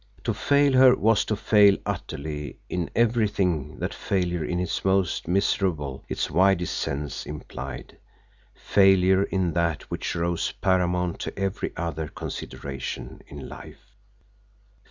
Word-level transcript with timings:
To 0.23 0.33
fail 0.33 0.73
her 0.73 0.95
was 0.95 1.25
to 1.25 1.35
fail 1.35 1.77
utterly 1.85 2.57
in 2.69 2.89
everything 2.95 3.77
that 3.77 3.93
failure 3.93 4.43
in 4.43 4.59
its 4.59 4.83
most 4.83 5.27
miserable, 5.27 6.03
its 6.09 6.31
widest 6.31 6.75
sense, 6.75 7.23
implied 7.27 7.99
failure 8.55 9.21
in 9.21 9.53
that 9.53 9.83
which 9.91 10.15
rose 10.15 10.53
paramount 10.53 11.19
to 11.19 11.37
every 11.39 11.71
other 11.77 12.07
consideration 12.07 13.21
in 13.27 13.47
life! 13.47 13.91